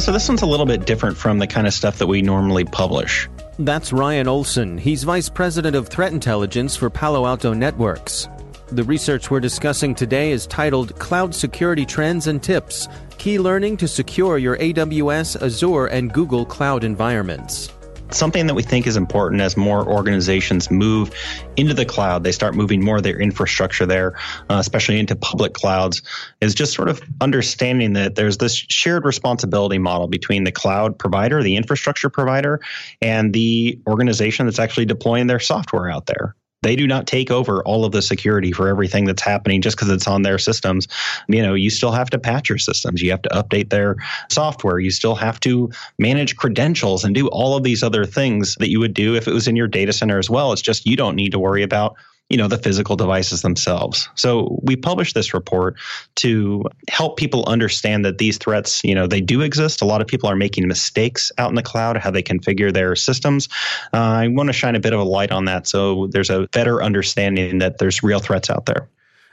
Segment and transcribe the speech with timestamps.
[0.00, 2.64] So this one's a little bit different from the kind of stuff that we normally
[2.64, 3.28] publish.
[3.58, 4.78] That's Ryan Olson.
[4.78, 8.28] He's Vice President of Threat Intelligence for Palo Alto Networks.
[8.72, 12.88] The research we're discussing today is titled Cloud Security Trends and Tips
[13.18, 17.70] Key Learning to Secure Your AWS, Azure, and Google Cloud Environments
[18.10, 21.10] something that we think is important as more organizations move
[21.56, 24.16] into the cloud, they start moving more of their infrastructure there,
[24.48, 26.02] uh, especially into public clouds,
[26.40, 31.42] is just sort of understanding that there's this shared responsibility model between the cloud provider,
[31.42, 32.60] the infrastructure provider,
[33.00, 36.34] and the organization that's actually deploying their software out there.
[36.62, 39.88] They do not take over all of the security for everything that's happening just because
[39.88, 40.86] it's on their systems.
[41.28, 43.00] You know, you still have to patch your systems.
[43.00, 43.96] You have to update their
[44.30, 44.78] software.
[44.78, 48.78] You still have to manage credentials and do all of these other things that you
[48.78, 50.52] would do if it was in your data center as well.
[50.52, 51.96] It's just you don't need to worry about
[52.30, 54.08] you know the physical devices themselves.
[54.14, 55.76] So we published this report
[56.16, 59.82] to help people understand that these threats you know they do exist.
[59.82, 62.96] A lot of people are making mistakes out in the cloud how they configure their
[62.96, 63.48] systems.
[63.92, 66.46] Uh, i want to shine a bit of a light on that so there's a
[66.52, 68.88] better understanding that there's real threats out there.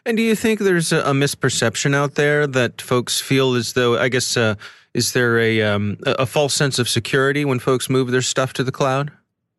[0.06, 4.09] And do you think there's a, misperception out there that folks feel as though i
[4.09, 4.56] guess uh,
[4.94, 8.64] is there a, um, a false sense of security when folks move their stuff to
[8.64, 9.12] the cloud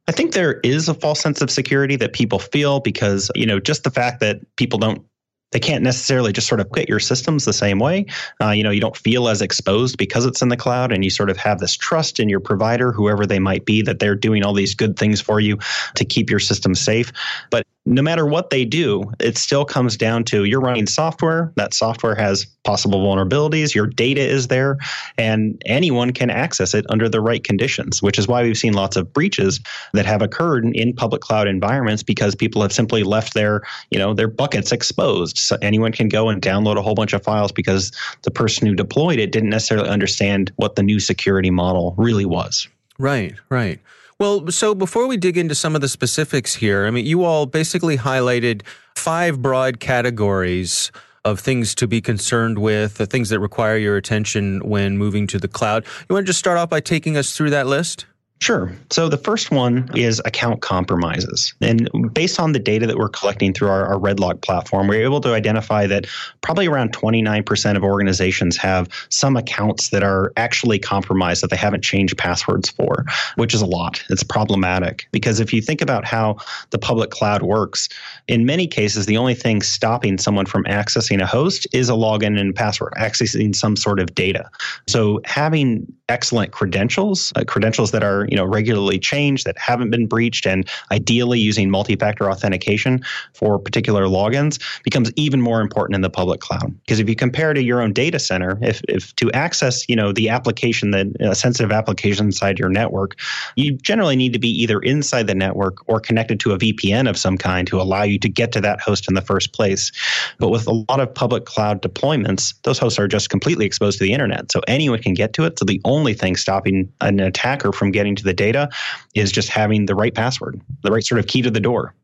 [0.09, 3.61] I think there is a false sense of security that people feel because, you know,
[3.61, 5.05] just the fact that people don't
[5.51, 8.05] they can't necessarily just sort of quit your systems the same way.
[8.43, 11.09] Uh, you know, you don't feel as exposed because it's in the cloud, and you
[11.09, 14.45] sort of have this trust in your provider, whoever they might be, that they're doing
[14.45, 15.59] all these good things for you
[15.97, 17.13] to keep your system safe.
[17.51, 21.53] But no matter what they do, it still comes down to you're running software.
[21.57, 23.75] That software has possible vulnerabilities.
[23.75, 24.77] Your data is there,
[25.17, 28.97] and anyone can access it under the right conditions, which is why we've seen lots
[28.97, 29.61] of breaches
[29.95, 34.13] that have occurred in public cloud environments because people have simply left their, you know,
[34.13, 35.39] their buckets exposed.
[35.39, 37.91] So anyone can go and download a whole bunch of files because
[38.23, 42.69] the person who deployed it didn't necessarily understand what the new security model really was.
[42.99, 43.81] Right, right.
[44.21, 47.47] Well, so before we dig into some of the specifics here, I mean, you all
[47.47, 48.63] basically highlighted
[48.97, 50.91] five broad categories
[51.25, 55.39] of things to be concerned with, the things that require your attention when moving to
[55.39, 55.85] the cloud.
[56.09, 58.07] You want to just start off by taking us through that list?
[58.41, 58.73] Sure.
[58.91, 61.55] So the first one is account compromises.
[61.61, 65.21] And based on the data that we're collecting through our, our RedLock platform, we're able
[65.23, 66.07] to identify that
[66.41, 71.83] probably around 29% of organizations have some accounts that are actually compromised that they haven't
[71.83, 73.05] changed passwords for,
[73.35, 74.05] which is a lot.
[74.09, 76.37] It's problematic because if you think about how
[76.71, 77.89] the public cloud works,
[78.29, 82.39] in many cases, the only thing stopping someone from accessing a host is a login
[82.39, 84.49] and password, accessing some sort of data.
[84.87, 90.07] So having excellent credentials, uh, credentials that are you know regularly changed that haven't been
[90.07, 93.03] breached, and ideally using multi-factor authentication
[93.35, 96.75] for particular logins becomes even more important in the public cloud.
[96.81, 100.13] Because if you compare to your own data center, if, if to access you know
[100.13, 103.17] the application that a sensitive application inside your network,
[103.57, 107.17] you generally need to be either inside the network or connected to a VPN of
[107.17, 109.93] some kind to allow you to get to that host in the first place.
[110.39, 114.05] But with a lot of public cloud deployments, those hosts are just completely exposed to
[114.05, 114.51] the internet.
[114.53, 115.59] So anyone can get to it.
[115.59, 118.69] So the only thing stopping an attacker from getting to the data
[119.15, 121.95] is just having the right password, the right sort of key to the door.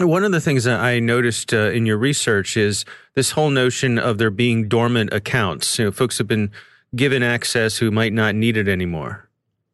[0.00, 2.84] One of the things that I noticed uh, in your research is
[3.14, 5.78] this whole notion of there being dormant accounts.
[5.78, 6.50] You know, folks have been
[6.96, 9.28] given access who might not need it anymore.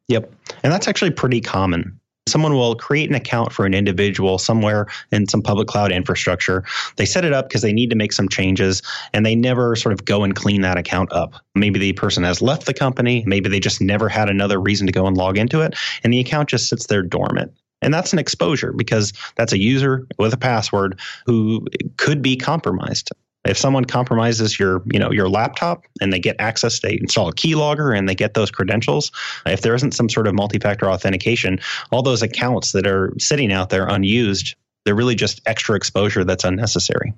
[0.08, 0.32] Yep.
[0.62, 1.99] And that's actually pretty common
[2.30, 6.64] someone will create an account for an individual somewhere in some public cloud infrastructure.
[6.96, 8.82] They set it up because they need to make some changes
[9.12, 11.34] and they never sort of go and clean that account up.
[11.54, 14.92] Maybe the person has left the company, maybe they just never had another reason to
[14.92, 15.74] go and log into it,
[16.04, 17.52] and the account just sits there dormant.
[17.82, 21.66] And that's an exposure because that's a user with a password who
[21.96, 23.10] could be compromised.
[23.44, 27.32] If someone compromises your, you know, your laptop and they get access, they install a
[27.32, 29.10] keylogger and they get those credentials.
[29.46, 31.58] If there isn't some sort of multi-factor authentication,
[31.90, 36.44] all those accounts that are sitting out there unused, they're really just extra exposure that's
[36.44, 37.14] unnecessary.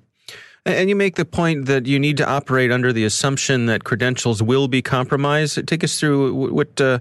[0.64, 4.42] And you make the point that you need to operate under the assumption that credentials
[4.42, 5.66] will be compromised.
[5.66, 7.00] Take us through what uh,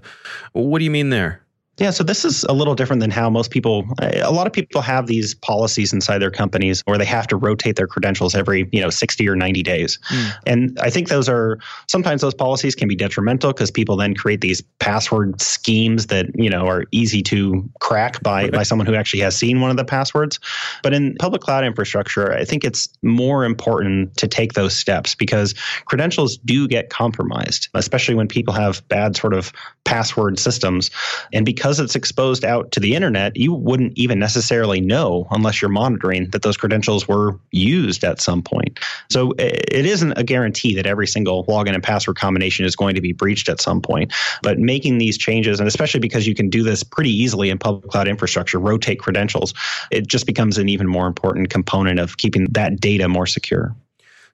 [0.52, 1.41] what do you mean there?
[1.78, 4.82] Yeah, so this is a little different than how most people a lot of people
[4.82, 8.80] have these policies inside their companies where they have to rotate their credentials every, you
[8.80, 9.98] know, 60 or 90 days.
[10.10, 10.32] Mm.
[10.46, 11.58] And I think those are
[11.88, 16.50] sometimes those policies can be detrimental because people then create these password schemes that, you
[16.50, 19.84] know, are easy to crack by by someone who actually has seen one of the
[19.84, 20.38] passwords.
[20.82, 25.54] But in public cloud infrastructure, I think it's more important to take those steps because
[25.86, 29.52] credentials do get compromised, especially when people have bad sort of
[29.84, 30.90] password systems
[31.32, 35.62] and because because it's exposed out to the internet, you wouldn't even necessarily know unless
[35.62, 38.80] you're monitoring that those credentials were used at some point.
[39.10, 43.00] So it isn't a guarantee that every single login and password combination is going to
[43.00, 44.12] be breached at some point.
[44.42, 47.88] But making these changes, and especially because you can do this pretty easily in public
[47.92, 49.54] cloud infrastructure, rotate credentials,
[49.92, 53.72] it just becomes an even more important component of keeping that data more secure.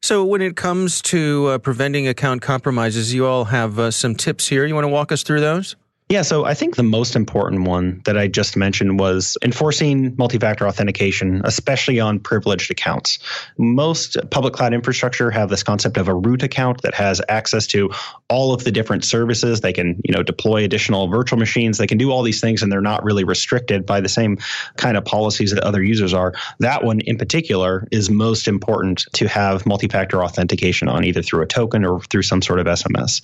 [0.00, 4.48] So, when it comes to uh, preventing account compromises, you all have uh, some tips
[4.48, 4.64] here.
[4.64, 5.76] You want to walk us through those?
[6.10, 10.38] Yeah, so I think the most important one that I just mentioned was enforcing multi
[10.38, 13.18] factor authentication, especially on privileged accounts.
[13.58, 17.90] Most public cloud infrastructure have this concept of a root account that has access to
[18.30, 19.60] all of the different services.
[19.60, 21.76] They can, you know, deploy additional virtual machines.
[21.76, 24.38] They can do all these things and they're not really restricted by the same
[24.76, 26.32] kind of policies that other users are.
[26.60, 31.42] That one in particular is most important to have multi factor authentication on, either through
[31.42, 33.20] a token or through some sort of SMS.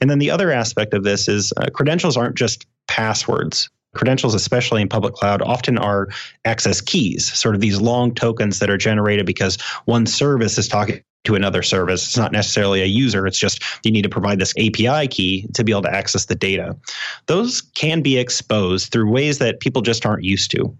[0.00, 3.70] And then the other aspect of this is uh, credentials aren't just passwords.
[3.94, 6.08] Credentials, especially in public cloud, often are
[6.44, 11.00] access keys, sort of these long tokens that are generated because one service is talking
[11.24, 12.04] to another service.
[12.04, 15.64] It's not necessarily a user, it's just you need to provide this API key to
[15.64, 16.76] be able to access the data.
[17.26, 20.76] Those can be exposed through ways that people just aren't used to.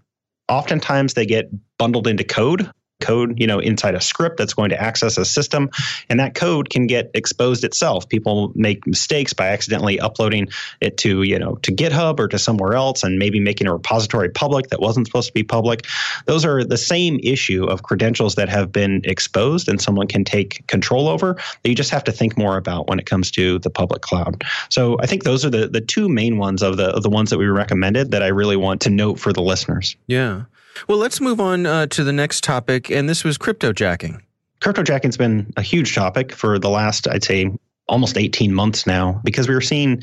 [0.49, 1.49] Oftentimes, they get
[1.79, 2.69] bundled into code
[3.01, 5.69] code, you know, inside a script that's going to access a system,
[6.09, 8.07] and that code can get exposed itself.
[8.09, 10.47] People make mistakes by accidentally uploading
[10.81, 14.29] it to, you know, to GitHub or to somewhere else, and maybe making a repository
[14.29, 15.85] public that wasn't supposed to be public.
[16.25, 20.65] Those are the same issue of credentials that have been exposed, and someone can take
[20.67, 21.33] control over.
[21.33, 24.43] That you just have to think more about when it comes to the public cloud.
[24.69, 27.29] So I think those are the the two main ones of the of the ones
[27.29, 29.95] that we recommended that I really want to note for the listeners.
[30.07, 30.43] Yeah.
[30.87, 34.21] Well, let's move on uh, to the next topic, and this was cryptojacking.
[34.61, 37.51] Cryptojacking's been a huge topic for the last, I'd say,
[37.87, 40.01] almost 18 months now because we were seeing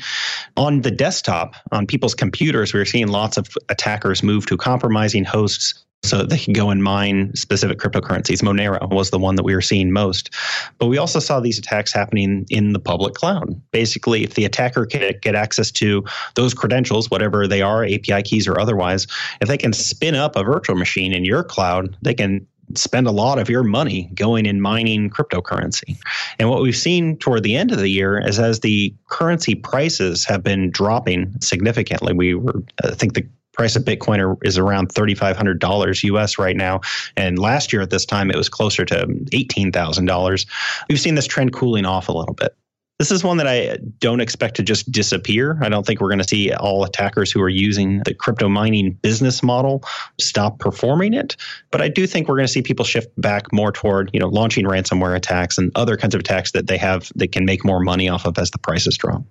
[0.55, 5.25] on the desktop on people's computers we were seeing lots of attackers move to compromising
[5.25, 8.43] hosts so they could go and mine specific cryptocurrencies.
[8.43, 10.33] Monero was the one that we were seeing most.
[10.77, 13.59] But we also saw these attacks happening in the public cloud.
[13.71, 16.03] Basically, if the attacker can get access to
[16.35, 19.07] those credentials, whatever they are, API keys or otherwise,
[19.39, 22.45] if they can spin up a virtual machine in your cloud, they can
[22.75, 25.97] spend a lot of your money going and mining cryptocurrency.
[26.39, 30.25] And what we've seen toward the end of the year is as the currency prices
[30.25, 34.89] have been dropping significantly, we were, I think the price of Bitcoin are, is around
[34.89, 36.81] $3,500 US right now.
[37.15, 40.45] And last year at this time, it was closer to $18,000.
[40.89, 42.55] We've seen this trend cooling off a little bit.
[42.99, 45.57] This is one that I don't expect to just disappear.
[45.61, 48.91] I don't think we're going to see all attackers who are using the crypto mining
[48.91, 49.83] business model
[50.21, 51.35] stop performing it.
[51.71, 54.29] But I do think we're going to see people shift back more toward, you know,
[54.29, 57.79] launching ransomware attacks and other kinds of attacks that they have that can make more
[57.79, 59.23] money off of as the prices drop.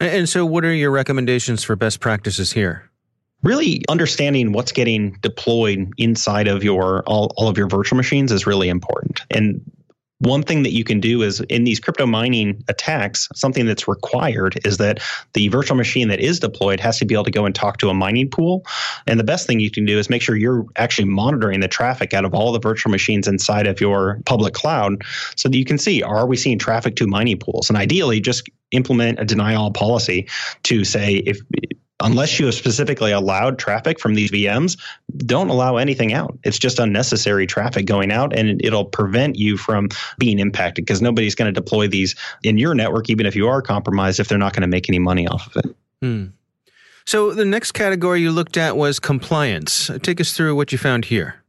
[0.00, 2.88] And so, what are your recommendations for best practices here?
[3.42, 8.46] Really understanding what's getting deployed inside of your all, all of your virtual machines is
[8.46, 9.60] really important and
[10.20, 14.58] one thing that you can do is in these crypto mining attacks, something that's required
[14.64, 15.00] is that
[15.32, 17.88] the virtual machine that is deployed has to be able to go and talk to
[17.88, 18.64] a mining pool.
[19.06, 22.14] And the best thing you can do is make sure you're actually monitoring the traffic
[22.14, 25.02] out of all the virtual machines inside of your public cloud
[25.36, 27.70] so that you can see are we seeing traffic to mining pools?
[27.70, 30.28] And ideally, just implement a deny all policy
[30.64, 31.38] to say if
[32.00, 34.78] unless you have specifically allowed traffic from these VMs,
[35.18, 36.38] don't allow anything out.
[36.44, 39.88] It's just unnecessary traffic going out and it'll prevent you from
[40.18, 43.62] being impacted because nobody's going to deploy these in your network, even if you are
[43.62, 45.76] compromised, if they're not going to make any money off of it.
[46.00, 46.26] Hmm.
[47.06, 49.90] So the next category you looked at was compliance.
[50.02, 51.42] Take us through what you found here.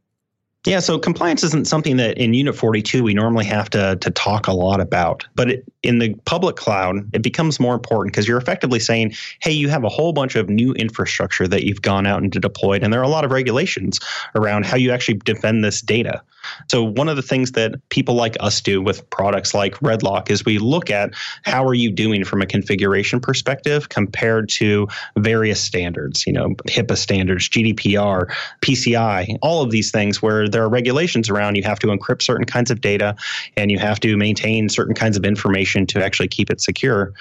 [0.66, 4.46] Yeah, so compliance isn't something that in Unit 42 we normally have to, to talk
[4.46, 5.26] a lot about.
[5.34, 9.52] But it, in the public cloud, it becomes more important because you're effectively saying, hey,
[9.52, 12.92] you have a whole bunch of new infrastructure that you've gone out and deployed, and
[12.92, 14.00] there are a lot of regulations
[14.34, 16.22] around how you actually defend this data.
[16.68, 20.44] So one of the things that people like us do with products like Redlock is
[20.44, 21.14] we look at
[21.44, 26.96] how are you doing from a configuration perspective compared to various standards, you know, HIPAA
[26.96, 31.88] standards, GDPR, PCI, all of these things where there are regulations around you have to
[31.88, 33.16] encrypt certain kinds of data
[33.56, 37.12] and you have to maintain certain kinds of information to actually keep it secure.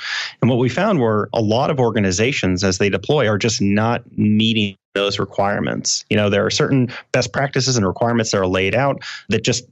[0.41, 4.03] And what we found were a lot of organizations as they deploy are just not
[4.17, 6.03] meeting those requirements.
[6.09, 9.65] You know, there are certain best practices and requirements that are laid out that just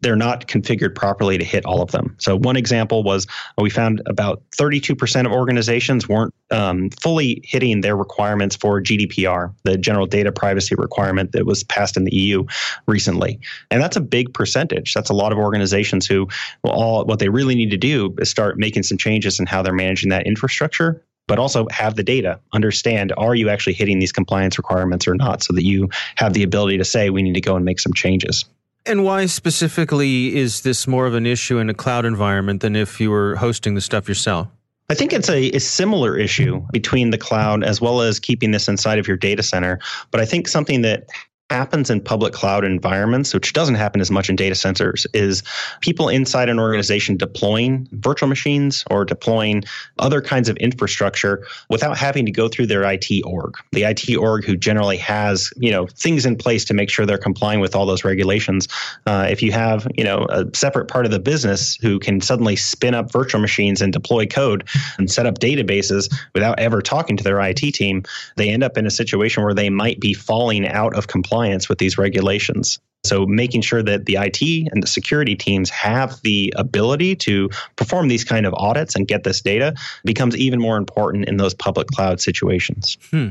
[0.00, 2.16] they're not configured properly to hit all of them.
[2.18, 3.26] So one example was
[3.58, 9.76] we found about 32% of organizations weren't um, fully hitting their requirements for GDPR, the
[9.76, 12.44] General Data Privacy Requirement that was passed in the EU
[12.86, 13.38] recently,
[13.70, 14.94] and that's a big percentage.
[14.94, 16.28] That's a lot of organizations who
[16.64, 19.72] all what they really need to do is start making some changes in how they're
[19.72, 24.58] managing that infrastructure but also have the data, understand are you actually hitting these compliance
[24.58, 27.54] requirements or not, so that you have the ability to say we need to go
[27.54, 28.46] and make some changes.
[28.84, 33.00] And why specifically is this more of an issue in a cloud environment than if
[33.00, 34.48] you were hosting the stuff yourself?
[34.88, 38.66] I think it's a, a, similar issue between the cloud as well as keeping this
[38.66, 39.78] inside of your data center.
[40.10, 41.06] But I think something that
[41.50, 45.42] happens in public cloud environments, which doesn't happen as much in data centers, is
[45.80, 49.64] people inside an organization deploying virtual machines or deploying
[49.98, 53.56] other kinds of infrastructure without having to go through their IT org.
[53.72, 57.18] The IT org who generally has you know things in place to make sure they're
[57.18, 58.68] complying with all those regulations.
[59.06, 62.54] Uh, if you have you know a separate part of the business who can suddenly
[62.54, 67.24] spin up virtual machines and deploy code and set up databases without ever talking to
[67.24, 68.04] their IT team,
[68.36, 71.68] they end up in a situation where they might be falling out of compliance compliance
[71.68, 72.78] with these regulations.
[73.02, 78.08] So, making sure that the IT and the security teams have the ability to perform
[78.08, 81.86] these kind of audits and get this data becomes even more important in those public
[81.88, 82.98] cloud situations.
[83.10, 83.30] Hmm.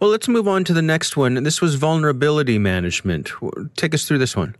[0.00, 1.42] Well, let's move on to the next one.
[1.44, 3.30] This was vulnerability management.
[3.76, 4.56] Take us through this one.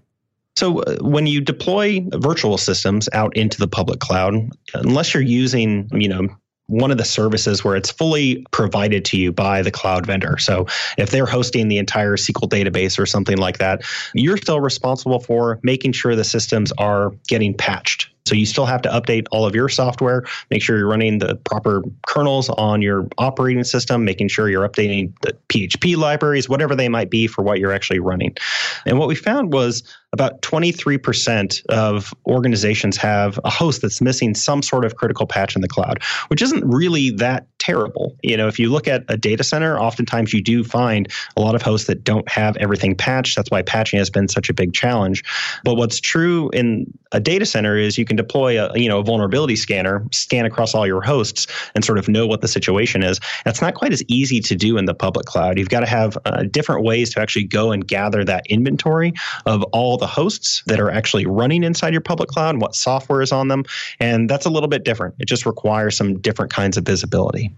[0.56, 4.34] So, uh, when you deploy virtual systems out into the public cloud,
[4.72, 6.28] unless you're using, you know,
[6.68, 10.36] one of the services where it's fully provided to you by the cloud vendor.
[10.38, 13.82] So if they're hosting the entire SQL database or something like that,
[14.14, 18.10] you're still responsible for making sure the systems are getting patched.
[18.26, 21.36] So you still have to update all of your software, make sure you're running the
[21.36, 26.90] proper kernels on your operating system, making sure you're updating the PHP libraries, whatever they
[26.90, 28.36] might be for what you're actually running.
[28.84, 34.62] And what we found was about 23% of organizations have a host that's missing some
[34.62, 38.16] sort of critical patch in the cloud, which isn't really that terrible.
[38.22, 41.54] You know, if you look at a data center, oftentimes you do find a lot
[41.54, 43.36] of hosts that don't have everything patched.
[43.36, 45.24] That's why patching has been such a big challenge.
[45.62, 49.02] But what's true in a data center is you can deploy a you know a
[49.02, 53.20] vulnerability scanner, scan across all your hosts, and sort of know what the situation is.
[53.44, 55.58] That's not quite as easy to do in the public cloud.
[55.58, 59.12] You've got to have uh, different ways to actually go and gather that inventory
[59.44, 63.32] of all the hosts that are actually running inside your public cloud, what software is
[63.32, 63.64] on them,
[64.00, 65.14] and that's a little bit different.
[65.18, 67.54] It just requires some different kinds of visibility.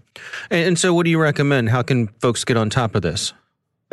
[0.49, 1.69] And so, what do you recommend?
[1.69, 3.33] How can folks get on top of this?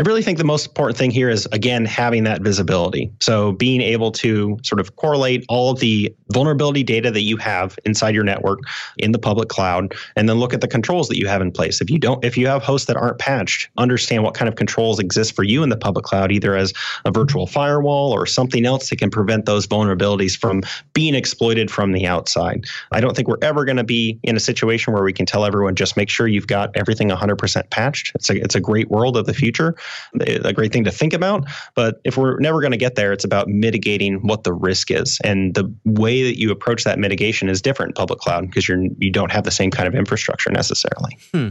[0.01, 3.11] I really think the most important thing here is, again, having that visibility.
[3.19, 7.77] So being able to sort of correlate all of the vulnerability data that you have
[7.85, 8.61] inside your network
[8.99, 11.81] in the public cloud, and then look at the controls that you have in place.
[11.81, 15.01] If you don't, if you have hosts that aren't patched, understand what kind of controls
[15.01, 16.73] exist for you in the public cloud, either as
[17.05, 20.63] a virtual firewall or something else that can prevent those vulnerabilities from
[20.93, 22.65] being exploited from the outside.
[22.93, 25.45] I don't think we're ever going to be in a situation where we can tell
[25.45, 28.13] everyone just make sure you've got everything 100% patched.
[28.15, 29.75] It's a, it's a great world of the future
[30.21, 31.45] a great thing to think about.
[31.75, 35.19] But if we're never going to get there, it's about mitigating what the risk is,
[35.25, 38.83] and the way that you approach that mitigation is different in public cloud because you're
[38.99, 41.19] you don't have the same kind of infrastructure necessarily.
[41.33, 41.49] Hmm.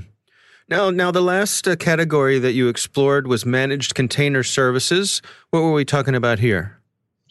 [0.70, 5.22] Now, now the last uh, category that you explored was managed container services.
[5.52, 6.82] What were we talking about here?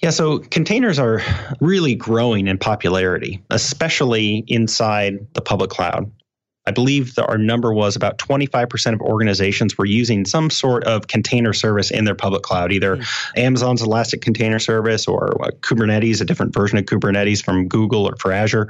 [0.02, 1.22] Yeah, so containers are
[1.60, 6.10] really growing in popularity, especially inside the public cloud.
[6.66, 11.06] I believe that our number was about 25% of organizations were using some sort of
[11.06, 13.06] container service in their public cloud, either mm.
[13.36, 18.16] Amazon's Elastic Container Service or uh, Kubernetes, a different version of Kubernetes from Google or
[18.16, 18.68] for Azure.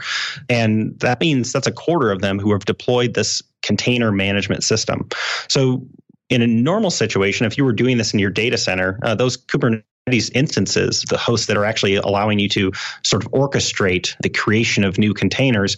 [0.49, 5.09] And that means that's a quarter of them who have deployed this container management system.
[5.49, 5.87] So
[6.29, 9.37] in a normal situation, if you were doing this in your data center, uh, those
[9.37, 12.71] Kubernetes these instances, the hosts that are actually allowing you to
[13.03, 15.77] sort of orchestrate the creation of new containers,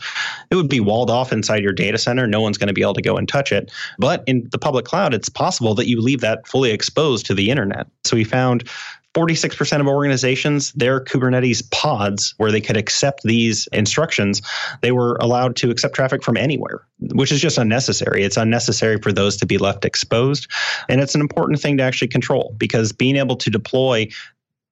[0.51, 2.27] it would be walled off inside your data center.
[2.27, 3.73] No one's going to be able to go and touch it.
[3.99, 7.51] But in the public cloud, it's possible that you leave that fully exposed to the
[7.51, 7.87] internet.
[8.05, 8.69] So we found
[9.15, 14.43] 46% of organizations, their Kubernetes pods, where they could accept these instructions,
[14.81, 18.23] they were allowed to accept traffic from anywhere, which is just unnecessary.
[18.23, 20.47] It's unnecessary for those to be left exposed.
[20.89, 24.09] And it's an important thing to actually control because being able to deploy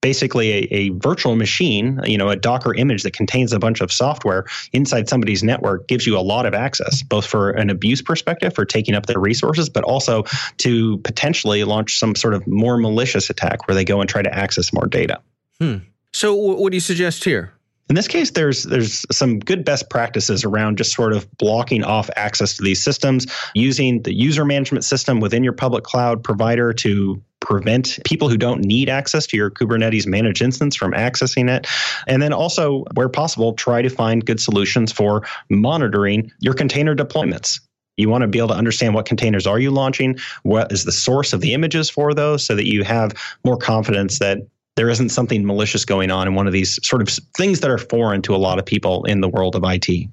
[0.00, 3.91] basically a, a, virtual machine, you know, a Docker image that contains a bunch of
[3.91, 8.55] software inside somebody's network gives you a lot of access, both for an abuse perspective
[8.55, 10.25] for taking up their resources, but also
[10.59, 14.33] to potentially launch some sort of more malicious attack where they go and try to
[14.33, 15.21] access more data.
[15.61, 15.76] Hmm.
[16.12, 17.53] So, what do you suggest here?
[17.88, 22.11] In this case, there's there's some good best practices around just sort of blocking off
[22.17, 27.23] access to these systems, using the user management system within your public cloud provider to
[27.47, 31.69] prevent people who don't need access to your Kubernetes managed instance from accessing it.
[32.09, 37.61] And then also, where possible, try to find good solutions for monitoring your container deployments.
[37.97, 40.93] You want to be able to understand what containers are you launching, what is the
[40.93, 44.38] source of the images for those, so that you have more confidence that
[44.75, 47.79] there isn't something malicious going on in one of these sort of things that are
[47.79, 50.09] foreign to a lot of people in the world of IT.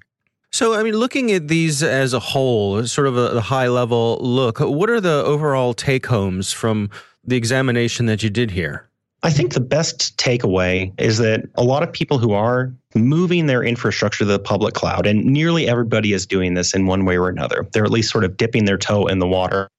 [0.52, 4.60] So, I mean, looking at these as a whole, sort of a, high level look,
[4.60, 6.92] what are the overall take homes from
[7.24, 8.90] the examination that you did here?
[9.24, 13.64] I think the best takeaway is that a lot of people who are moving their
[13.64, 17.30] infrastructure to the public cloud, and nearly everybody is doing this in one way or
[17.30, 19.70] another, they're at least sort of dipping their toe in the water,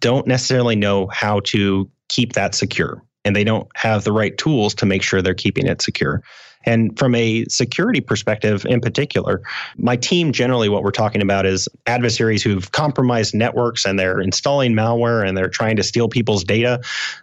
[0.00, 4.72] don't necessarily know how to keep that secure and they don't have the right tools
[4.76, 6.22] to make sure they're keeping it secure.
[6.66, 9.42] And from a security perspective in particular,
[9.76, 14.72] my team generally what we're talking about is adversaries who've compromised networks and they're installing
[14.72, 16.80] malware and they're trying to steal people's data.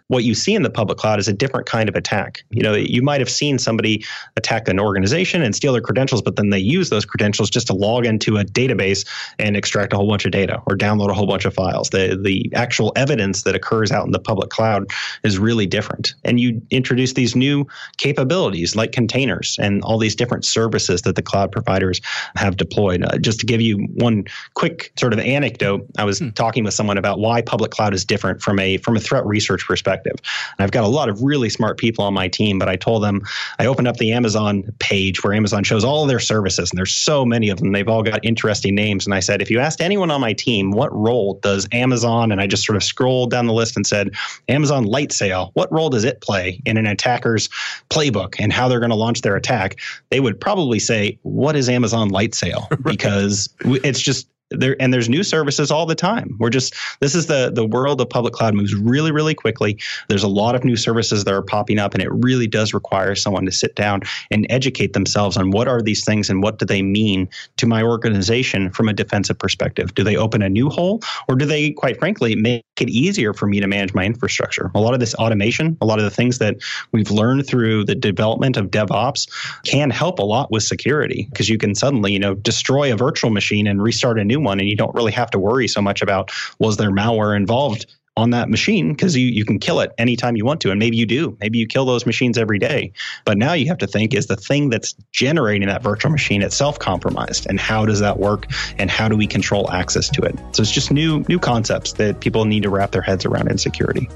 [0.08, 2.42] What you see in the public cloud is a different kind of attack.
[2.50, 4.04] You know, you might have seen somebody
[4.36, 7.74] attack an organization and steal their credentials, but then they use those credentials just to
[7.74, 9.06] log into a database
[9.38, 11.90] and extract a whole bunch of data or download a whole bunch of files.
[11.90, 14.86] The the actual evidence that occurs out in the public cloud
[15.22, 16.14] is really different.
[16.24, 17.66] And you introduce these new
[17.98, 22.00] capabilities like containers containers and all these different services that the cloud providers
[22.36, 23.02] have deployed.
[23.02, 26.30] Uh, just to give you one quick sort of anecdote, I was hmm.
[26.30, 29.66] talking with someone about why public cloud is different from a from a threat research
[29.66, 30.14] perspective.
[30.58, 33.02] And I've got a lot of really smart people on my team, but I told
[33.02, 33.22] them
[33.58, 37.24] I opened up the Amazon page where Amazon shows all their services, and there's so
[37.24, 37.72] many of them.
[37.72, 39.06] They've all got interesting names.
[39.06, 42.40] And I said, if you asked anyone on my team what role does Amazon, and
[42.40, 44.10] I just sort of scrolled down the list and said,
[44.48, 47.48] Amazon Lightsail, what role does it play in an attacker's
[47.90, 51.68] playbook and how they're going to launch their attack, they would probably say, "What is
[51.68, 52.84] Amazon Lightsail?" right.
[52.84, 56.36] Because it's just there and there's new services all the time.
[56.38, 59.78] We're just this is the the world of public cloud moves really really quickly.
[60.08, 63.14] There's a lot of new services that are popping up and it really does require
[63.14, 66.66] someone to sit down and educate themselves on what are these things and what do
[66.66, 69.94] they mean to my organization from a defensive perspective.
[69.94, 73.46] Do they open a new hole or do they quite frankly make it easier for
[73.46, 74.70] me to manage my infrastructure?
[74.74, 76.56] A lot of this automation a lot of the things that
[76.92, 79.28] we've learned through the development of devops
[79.64, 83.30] can help a lot with security because you can suddenly you know destroy a virtual
[83.30, 86.02] machine and restart a new one and you don't really have to worry so much
[86.02, 90.36] about was there malware involved on that machine because you, you can kill it anytime
[90.36, 90.70] you want to.
[90.70, 91.36] And maybe you do.
[91.40, 92.92] Maybe you kill those machines every day.
[93.24, 96.78] But now you have to think is the thing that's generating that virtual machine itself
[96.78, 97.46] compromised?
[97.48, 98.46] And how does that work?
[98.78, 100.38] And how do we control access to it?
[100.52, 103.58] So it's just new new concepts that people need to wrap their heads around in
[103.58, 104.08] security.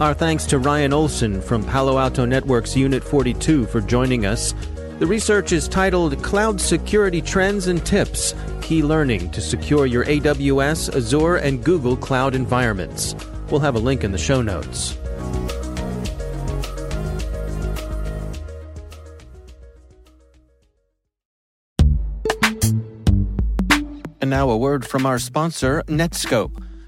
[0.00, 4.52] Our thanks to Ryan Olson from Palo Alto Network's Unit 42 for joining us.
[5.00, 10.94] The research is titled Cloud Security Trends and Tips Key Learning to Secure Your AWS,
[10.94, 13.16] Azure, and Google Cloud Environments.
[13.50, 14.96] We'll have a link in the show notes.
[24.20, 26.52] And now a word from our sponsor, Netskope.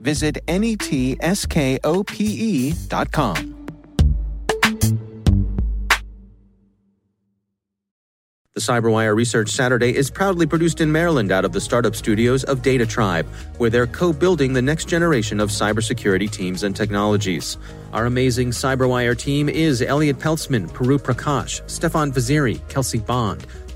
[0.00, 1.20] visit netskope.com.
[8.52, 12.62] The CyberWire Research Saturday is proudly produced in Maryland out of the startup studios of
[12.62, 13.26] Data Tribe,
[13.58, 17.56] where they're co building the next generation of cybersecurity teams and technologies.
[17.92, 23.46] Our amazing CyberWire team is Elliot Peltzman, Pru Prakash, Stefan Vaziri, Kelsey Bond,